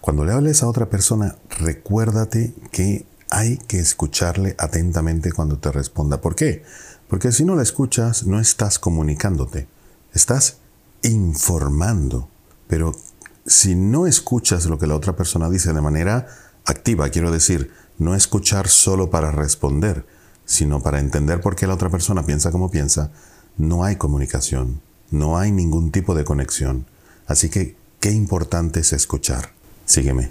[0.00, 6.20] Cuando le hables a otra persona, recuérdate que hay que escucharle atentamente cuando te responda.
[6.20, 6.62] ¿Por qué?
[7.08, 9.66] Porque si no la escuchas, no estás comunicándote,
[10.14, 10.58] estás
[11.02, 12.28] informando.
[12.68, 12.94] Pero
[13.46, 16.26] si no escuchas lo que la otra persona dice de manera
[16.64, 20.06] activa, quiero decir, no escuchar solo para responder,
[20.44, 23.10] sino para entender por qué la otra persona piensa como piensa,
[23.56, 24.80] no hay comunicación,
[25.10, 26.86] no hay ningún tipo de conexión.
[27.26, 29.57] Así que, qué importante es escuchar.
[29.88, 30.28] Sígueme.